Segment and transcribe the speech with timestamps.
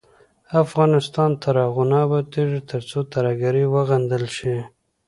[0.63, 4.55] افغانستان تر هغو نه ابادیږي، ترڅو ترهګري وغندل شي.